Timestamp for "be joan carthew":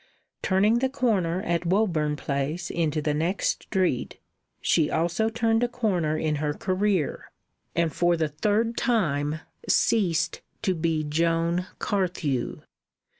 10.73-12.61